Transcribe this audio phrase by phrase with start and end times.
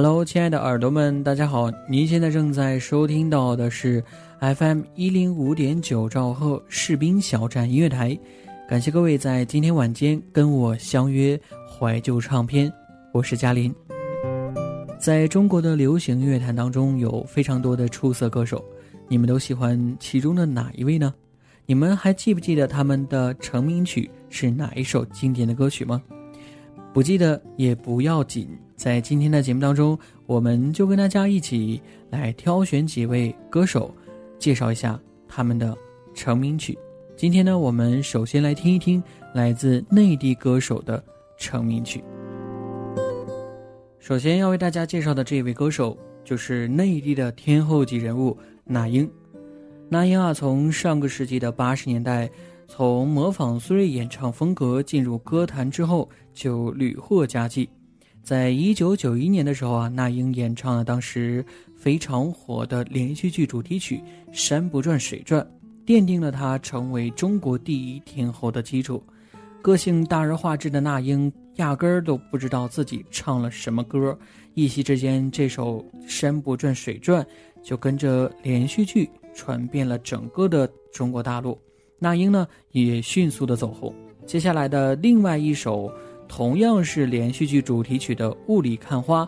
[0.00, 1.68] Hello，亲爱的耳朵们，大家好！
[1.88, 4.00] 您现在正在收听到的是
[4.38, 8.16] FM 一零五点九兆赫士兵小站音乐台。
[8.68, 11.36] 感谢各位在今天晚间跟我相约
[11.68, 12.72] 怀旧唱片，
[13.12, 13.74] 我是嘉林。
[15.00, 18.64] 在中国的流行乐坛当中，有非常多的出色歌手，
[19.08, 21.12] 你们都喜欢其中的哪一位呢？
[21.66, 26.00] 你们还记不记得他们的成名曲是哪一首经典的歌曲吗？
[26.94, 28.48] 不记得也不要紧。
[28.78, 33.92] 在今天的节目当中，我们就跟大家一起来挑选几位歌手，
[34.38, 35.76] 介绍一下他们的
[36.14, 36.78] 成名曲。
[37.16, 39.02] 今天呢，我们首先来听一听
[39.34, 41.02] 来自内地歌手的
[41.36, 42.04] 成名曲。
[43.98, 49.10] 首先要为大家介绍的这位歌手，就是内地的天后级人物那英。
[49.88, 52.30] 那英啊，从上个世纪的八十年代，
[52.68, 57.68] 从模仿苏芮演唱风格进入歌坛之后，就屡获佳绩。
[58.28, 61.42] 在一九九一年的时候啊，那英演唱了当时
[61.74, 63.96] 非常火的连续剧主题曲
[64.32, 65.42] 《山不转水转》，
[65.90, 69.02] 奠定了她成为中国第一天后的基础。
[69.62, 74.14] 个性大而化之的那英，压根儿都不知道自己唱了什么歌，
[74.52, 77.24] 一夕之间，这首《山不转水转》
[77.62, 81.58] 就跟着连续剧传遍了整个的中国大陆。
[81.98, 83.90] 那英呢，也迅速的走红。
[84.26, 85.90] 接下来的另外一首。
[86.28, 89.24] 同样是连续剧主题曲的《雾里看花》，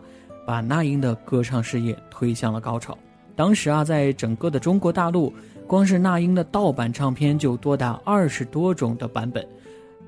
[0.46, 2.96] 把那英的歌唱事业推向了高潮。
[3.34, 5.32] 当时啊，在整个的中国大陆，
[5.66, 9.46] 光是那英的盗版唱片就多达二十多种的版本，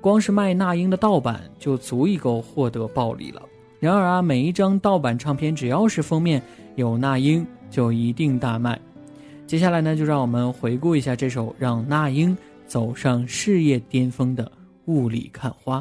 [0.01, 3.41] 光是卖那英的盗版就足以够获得暴利了。
[3.81, 6.43] 然而啊，每一张盗版唱片只要是封面
[6.77, 8.79] 有那英，就一定大卖。
[9.47, 12.37] 接下来呢，就让我们回顾一下这首让那英
[12.67, 14.45] 走上事业巅峰的
[14.87, 15.79] 《雾里看花》。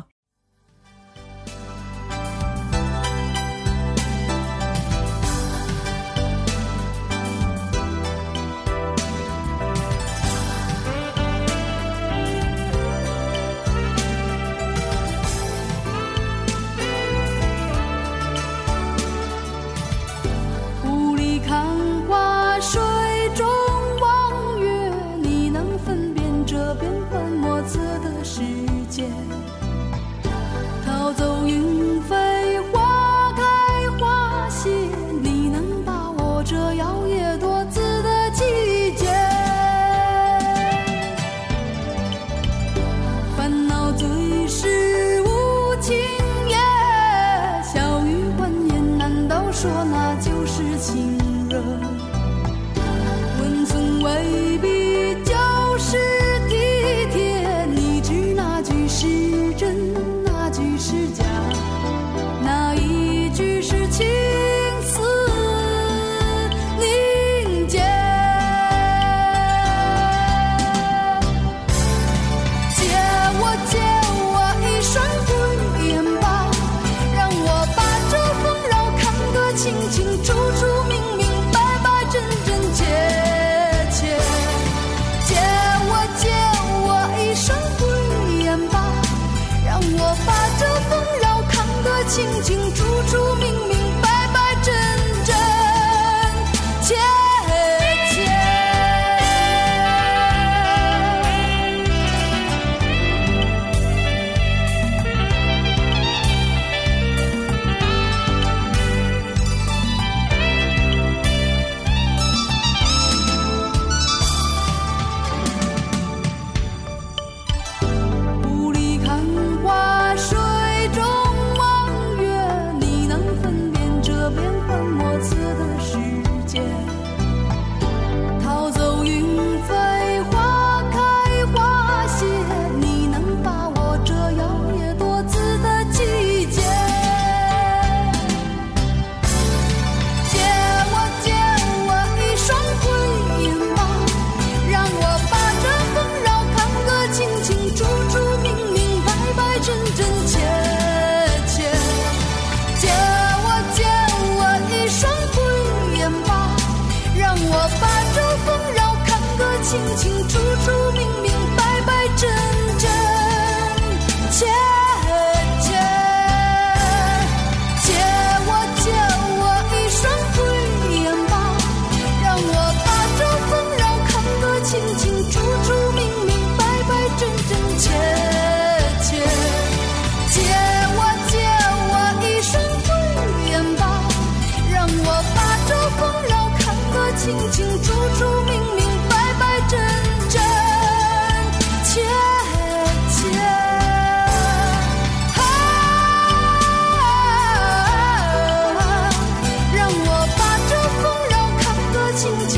[202.24, 202.51] 看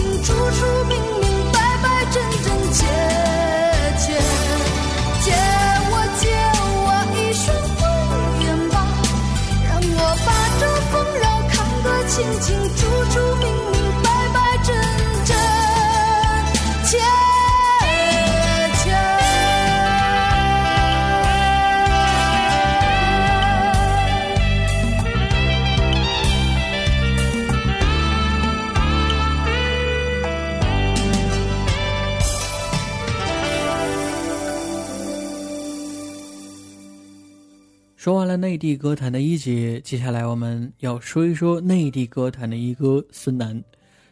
[38.43, 43.63] 内地歌坛的一姐，接下来我们要说一说内地歌坛的一哥孙楠。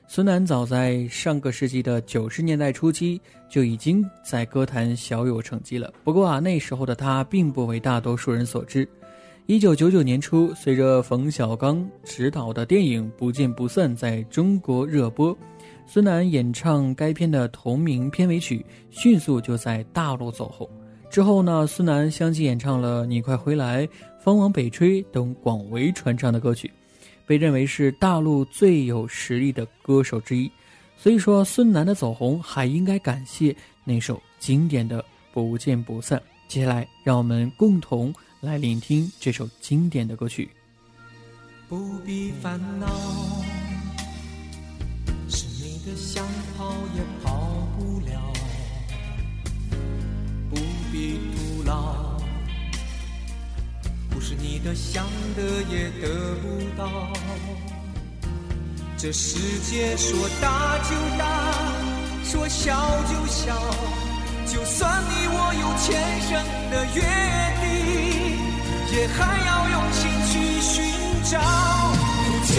[0.08, 3.20] 孙楠早在上个世纪的九十年代初期
[3.50, 5.94] 就已经在歌坛小有成绩了。
[6.06, 8.88] 不过啊，那时候的他并不为大多数人所知。
[9.48, 15.38] 一九九九年初，随着冯小刚执导的电影《不见不散》在中国热播，
[15.86, 20.66] 孙楠演唱该片的同名片尾曲，迅速就在大陆走红。
[21.10, 23.86] 之后呢，孙楠相继演唱了《你快回来》
[24.24, 26.72] 《风往北吹》等广为传唱的歌曲，
[27.26, 30.50] 被认为是大陆最有实力的歌手之一。
[30.96, 35.02] 所以说，孙楠的走红还应该感谢那首经典的
[35.34, 36.20] 《不见不散》。
[36.48, 40.48] 接下来，让我们共同来聆听这首经典的歌曲。
[41.68, 42.88] 不必烦恼，
[45.28, 46.24] 是你的想
[46.56, 48.34] 跑也跑不了，
[50.50, 50.58] 不
[50.92, 52.01] 必徒劳，
[54.22, 56.46] 是你的想得也得不
[56.78, 57.12] 到。
[58.98, 61.26] 这世界说大就大，
[62.24, 62.72] 说小
[63.10, 63.58] 就小，
[64.46, 66.30] 就算你我有前生
[66.70, 67.02] 的约
[67.62, 67.66] 定，
[68.96, 69.18] 也还
[69.48, 70.32] 要用心去
[70.62, 70.72] 寻
[71.24, 71.34] 找，
[72.28, 72.56] 不见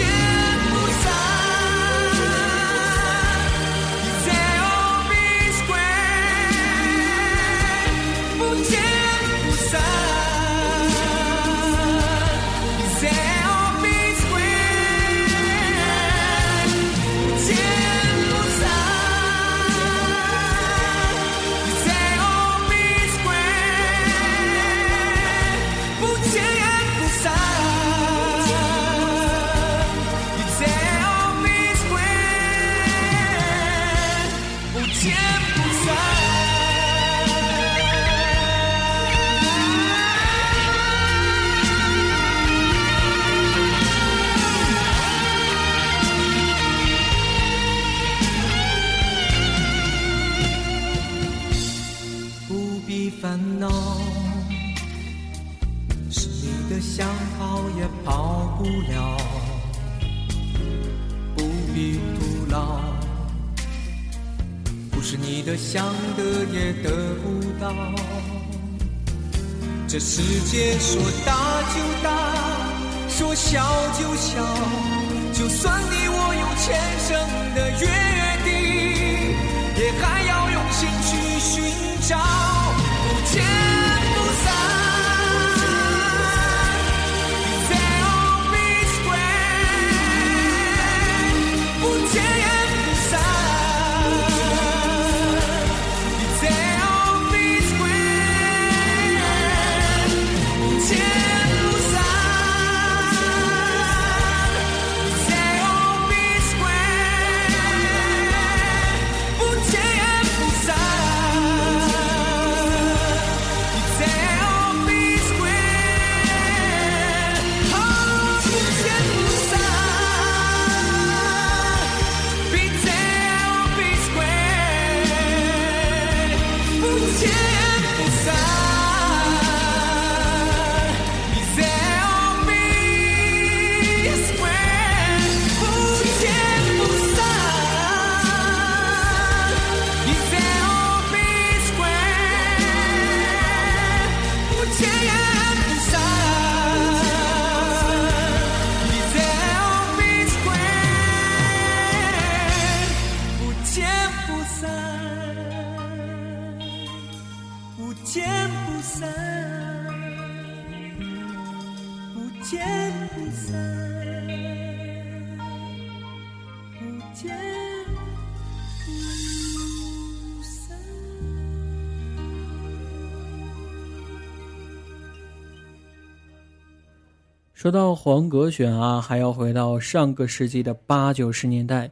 [177.63, 181.89] 说到黄格选啊，还要回到上个世纪的八九十年代。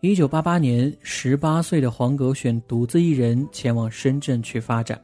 [0.00, 4.98] 一九八八年，十八岁的黄格选独自一人前往深圳去发展，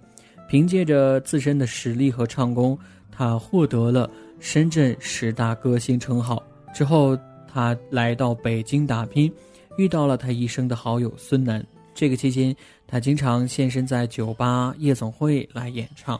[0.48, 2.78] 凭借着自身的实力和唱功，
[3.12, 6.42] 他获得了深圳十大歌星称号。
[6.74, 7.14] 之后，
[7.46, 9.30] 他来到北京打拼，
[9.76, 11.62] 遇到了他一生的好友孙楠。
[11.94, 12.56] 这个期间，
[12.86, 16.18] 他经常现身在酒吧、夜总会来演唱。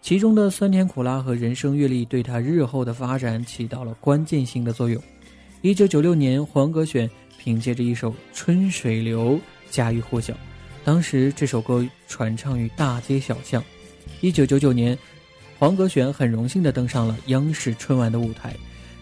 [0.00, 5.02] 其中的酸甜苦辣和人生阅历对他日后的发展起到了关键性的作用。
[5.60, 9.32] 一九九六年，黄格选凭借着一首《春水流》
[9.70, 10.32] 家喻户晓，
[10.84, 13.62] 当时这首歌传唱于大街小巷。
[14.20, 14.96] 一九九九年，
[15.58, 18.54] 黄格选很荣幸地登上了央视春晚的舞台。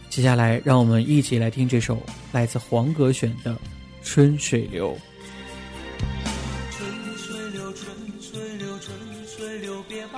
[0.08, 3.52] 接下来，让我们一起来听这首来自黄格选的
[4.02, 4.92] 《春水流》。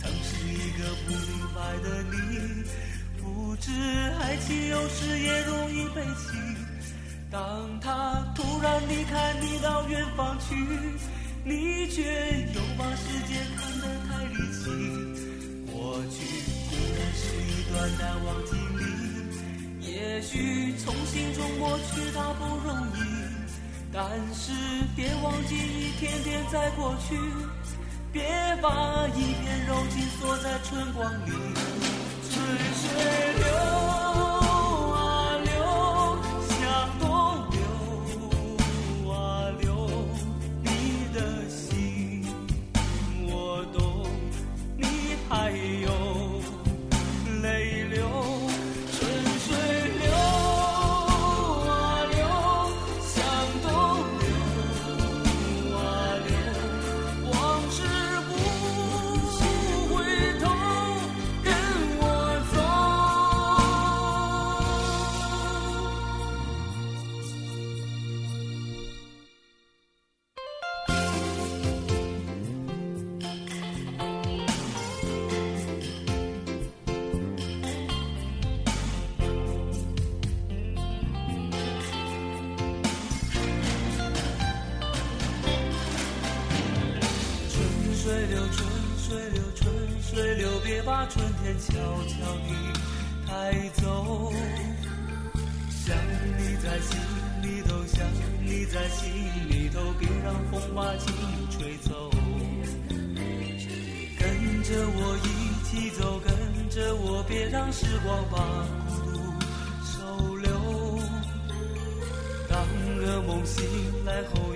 [0.00, 1.20] 曾是一个不明
[1.54, 2.64] 白的你，
[3.20, 3.70] 不知
[4.18, 6.32] 爱情有时也容易悲戚。
[7.30, 10.54] 当他突然离开你到远方去，
[11.44, 12.02] 你却
[12.54, 14.64] 又把世界看得太离奇。
[15.70, 16.16] 过去
[16.70, 22.98] 固然是一段难忘经历，也许从心中抹去它不容易，
[23.92, 24.02] 但
[24.34, 24.50] 是
[24.96, 27.14] 别忘记一天天在过去，
[28.12, 28.22] 别
[28.60, 31.30] 把一片柔情锁在春光里。
[32.28, 32.90] 春水
[33.38, 33.89] 流
[88.10, 88.66] 水流，春
[88.98, 91.72] 水流，春水流，别把春天悄
[92.08, 92.50] 悄地
[93.24, 93.30] 带
[93.80, 94.32] 走。
[95.70, 95.96] 想
[96.36, 96.98] 你在心
[97.40, 98.04] 里头，想
[98.44, 99.12] 你在心
[99.48, 101.14] 里头，别让风把情
[101.50, 102.10] 吹走。
[104.18, 105.28] 跟着我一
[105.68, 109.20] 起走，跟着我，别让时光把孤独
[109.86, 110.50] 收留。
[112.48, 112.66] 当
[112.98, 113.64] 噩梦醒
[114.04, 114.52] 来后，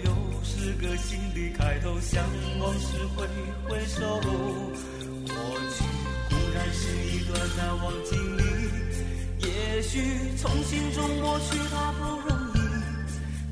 [0.64, 2.25] 是个新的开头，向
[2.59, 3.26] 往事挥
[3.68, 4.00] 挥手。
[4.23, 5.37] 过
[5.76, 5.85] 去
[6.30, 8.42] 固然是一段难忘经历，
[9.47, 10.00] 也许
[10.38, 12.59] 从心中抹去它不容易，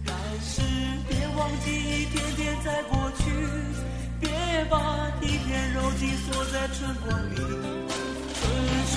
[0.06, 0.62] 但是
[1.06, 3.24] 别忘记一天天在过去，
[4.18, 4.30] 别
[4.70, 7.36] 把一片柔情锁在春光里。
[7.36, 8.40] 春
[8.88, 8.96] 水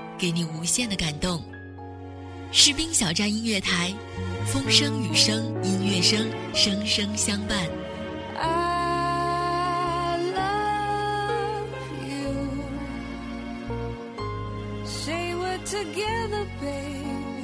[0.21, 1.43] 给你无限的感动？
[2.51, 3.91] 士兵小站音乐台，
[4.45, 7.67] 风声雨声音乐声，声声相伴。
[8.37, 11.65] I love
[12.07, 12.35] you.
[14.85, 17.40] Say we're together, baby.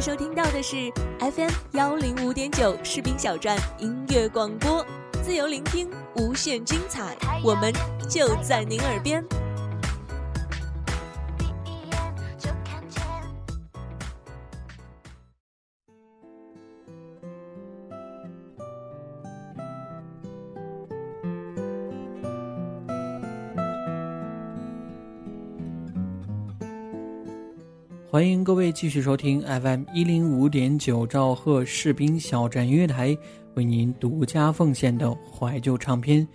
[0.00, 4.82] 收听到的是 FM 幺零五点九士兵小站音乐广播，
[5.22, 7.70] 自由聆听，无限精彩，我们
[8.08, 9.22] 就在您耳边。
[28.20, 33.16] 欢迎各位继续收听 FM 一零五点九兆赫士兵小站音乐台
[33.54, 36.28] 为您独家奉献的怀旧唱片，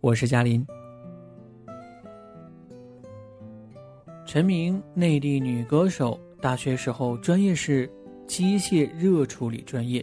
[0.00, 0.66] 我是嘉林。
[4.24, 7.86] 陈明，内地女歌手，大学时候专业是
[8.26, 10.02] 机械热处理专业。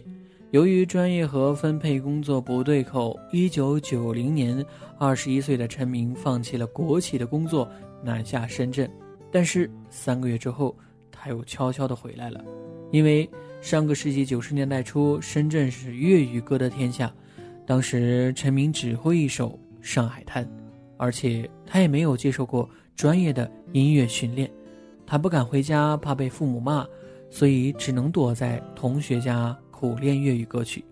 [0.52, 4.64] 由于专业和分配工作不对口，一九九零年，
[5.00, 7.68] 二十一岁的陈明放弃了国企的工作，
[8.04, 8.88] 南下深圳。
[9.32, 10.72] 但是三个月之后，
[11.24, 12.44] 他又悄悄地回来了，
[12.90, 13.26] 因为
[13.62, 17.10] 上个世纪九十年代初，深圳是粤语歌的天下。
[17.64, 20.44] 当时陈明只会一首《上海滩》，
[20.98, 24.50] 而且他也没有接受过专业的音乐训练，
[25.06, 26.86] 他不敢回家，怕被父母骂，
[27.30, 30.84] 所以只能躲在同学家苦练粤语歌曲。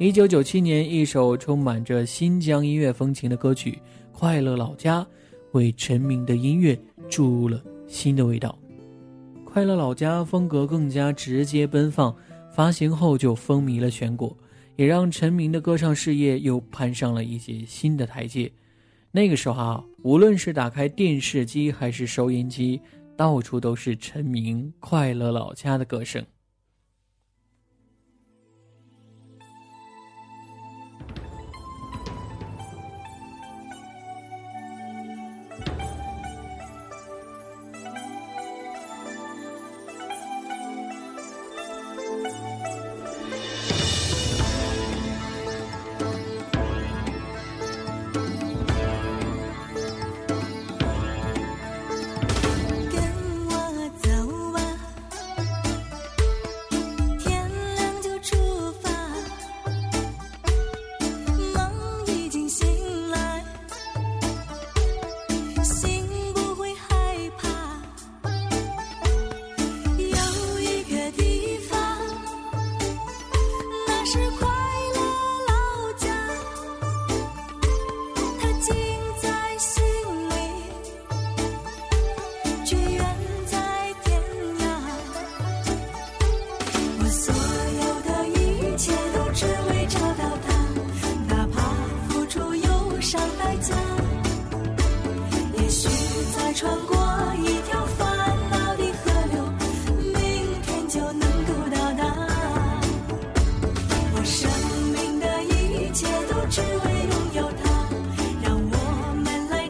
[0.00, 3.70] 一九九七年，一首充满着新疆音乐风情的歌曲
[4.10, 5.02] 《快乐老家》，
[5.52, 6.76] 为陈明的音乐
[7.08, 8.58] 注入了新的味道。
[9.52, 12.16] 《快乐老家》风格更加直接奔放，
[12.50, 14.34] 发行后就风靡了全国，
[14.76, 18.50] 也让陈明的歌唱事业又攀上了一节新的台阶。
[19.10, 22.80] 那个时候啊，无论是打开电视机还是收音机，
[23.14, 26.24] 到处都是陈明《快乐老家》的歌声。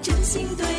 [0.03, 0.72] 真心对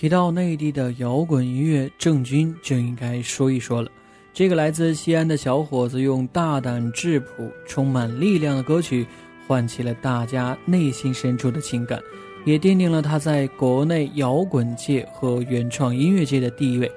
[0.00, 3.90] 提到内地的摇滚音乐，郑钧就应该说一说了。
[4.32, 9.06] 这个来自西安的小伙子，用大胆质朴、充满力量的歌曲，
[9.46, 12.00] 唤起了大家内心深处的情感，
[12.46, 16.90] 也奠定了他在国内摇滚界和原创音乐界的地位。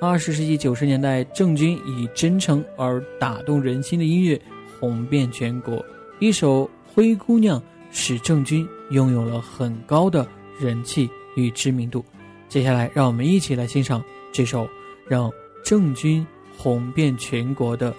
[0.00, 4.36] 二十世纪九十年代，郑钧以真诚而打动人心的音乐
[4.80, 5.86] 红遍全国，
[6.18, 7.60] 一首《灰姑娘》
[7.92, 10.26] 使郑钧拥有了很高的
[10.58, 12.04] 人气与知名度。
[12.50, 14.68] 接下来，让我们一起来欣赏这首
[15.06, 15.30] 让
[15.64, 16.26] 郑钧
[16.58, 17.92] 红遍全国的《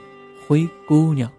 [0.45, 1.29] 灰姑娘》。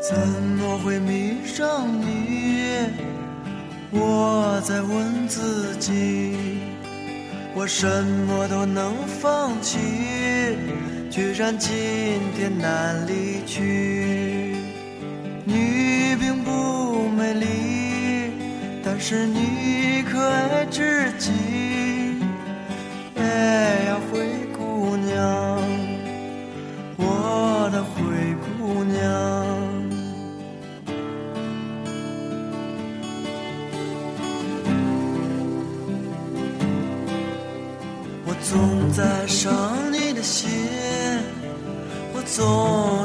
[0.00, 2.86] 怎么会迷上你？
[3.90, 6.36] 我在问自己，
[7.56, 9.76] 我什么都能放弃，
[11.10, 11.68] 居然今
[12.36, 14.39] 天难离去。
[15.52, 17.46] 你并不美丽，
[18.84, 21.32] 但是你可爱至极。
[23.16, 23.24] 哎
[23.86, 24.20] 呀，灰
[24.56, 25.18] 姑娘，
[26.96, 27.96] 我的灰
[28.44, 29.00] 姑娘。
[38.24, 40.48] 我总在伤你的心，
[42.14, 42.99] 我总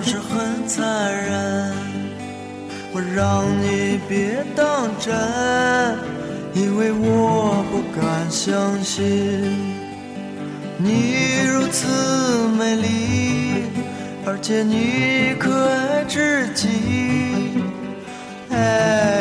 [3.15, 5.15] 让你别当真，
[6.53, 9.01] 因为我不敢相信
[10.77, 11.87] 你如此
[12.59, 13.63] 美丽，
[14.25, 16.67] 而且你可爱至极。
[18.49, 19.14] 哎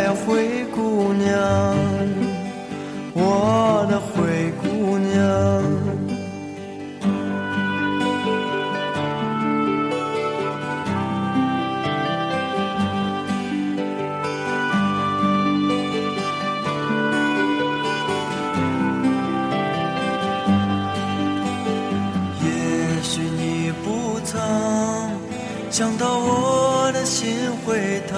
[25.77, 27.35] 想到我的心
[27.67, 28.17] 会疼。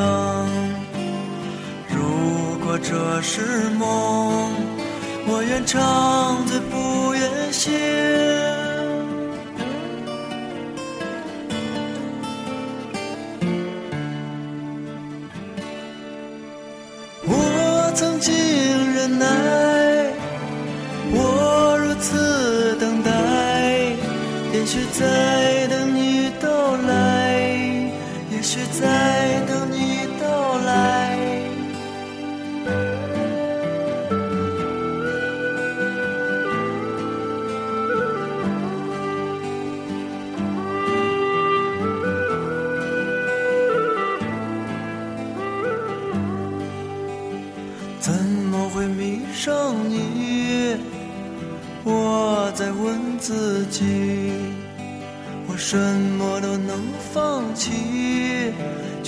[1.88, 4.52] 如果这是梦，
[5.26, 7.72] 我愿长醉不愿醒。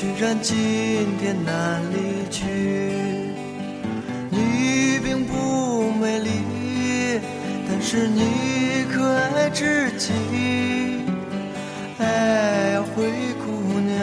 [0.01, 0.57] 居然今
[1.19, 2.45] 天难离去。
[4.31, 6.31] 你并不美丽，
[7.69, 10.13] 但是你可爱至极。
[11.99, 13.11] 哎，灰
[13.45, 13.99] 姑娘，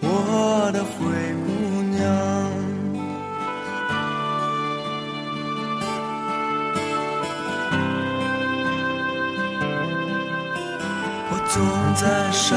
[0.00, 0.96] 我的灰
[1.44, 2.00] 姑娘。
[11.28, 11.54] 我总
[11.94, 12.56] 在伤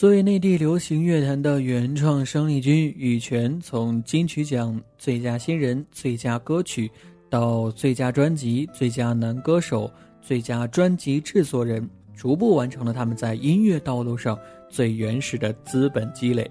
[0.00, 6.90] 作为内地流行乐坛的原创生力军，羽泉从金曲奖最佳新人、最佳歌曲
[7.28, 11.86] 到最佳专辑、最佳男歌手、最佳专辑制作人，
[12.16, 14.38] 逐步完成了他们在音乐道路上
[14.70, 16.50] 最原始的资本积累。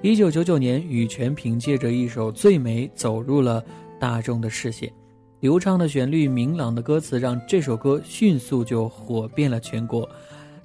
[0.00, 3.60] 一九九九年，羽泉凭借着一首《最美》走入了
[3.98, 4.88] 大众的视线，
[5.40, 10.08] 流畅的旋律、明朗的歌词，让这首歌迅速就火遍了全国。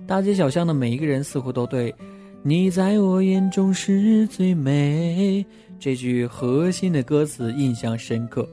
[0.06, 1.94] 大街小巷的每一个人似乎都对
[2.42, 5.46] “你在我眼中是最美”
[5.78, 8.48] 这句核心的歌词印象深刻。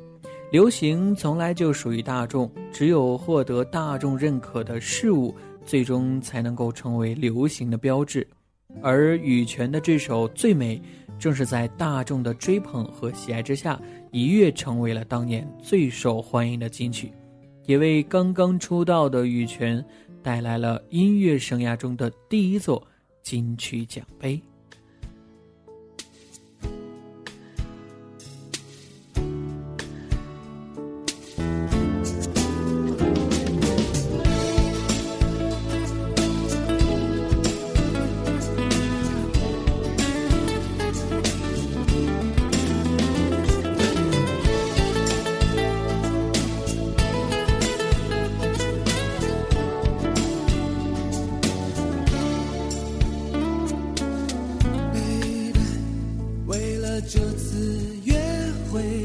[0.50, 5.32] 流行从来就属于大众，只有获得大众认可的事物，
[5.64, 8.26] 最终才能够成为流行的标志。
[8.82, 10.76] 而羽泉的这首《最美》，
[11.16, 17.12] 正是在大众的追捧和喜爱之下，一跃成为了当年最受欢迎的金曲，
[17.66, 19.82] 也为刚刚出道的羽泉
[20.24, 22.84] 带来了音乐生涯中的第一座
[23.26, 24.40] 金曲奖杯。
[56.46, 58.14] 为了这次约
[58.70, 59.02] 会，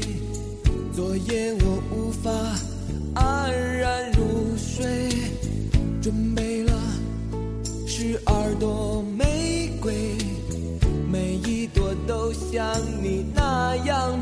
[0.94, 2.30] 昨夜我无法
[3.14, 5.08] 安然入睡，
[6.00, 6.72] 准备了
[7.84, 10.16] 十二朵玫瑰，
[11.10, 12.64] 每一朵都像
[13.02, 14.16] 你那样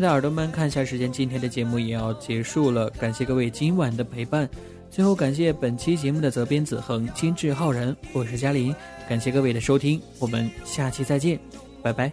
[0.00, 4.48] 爱的耳朵们，看一下时间，今天的节目也要结束了，感谢各位今晚的陪伴。
[4.90, 8.74] 最后感谢本期节目的责编子恒、监制浩然，我是嘉林，
[9.06, 11.38] 感谢各位的收听，我们下期再见，
[11.82, 12.10] 拜拜。